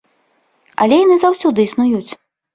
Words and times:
Але 0.85 0.97
яны 1.05 1.19
заўсёды 1.25 1.59
існуюць. 1.69 2.11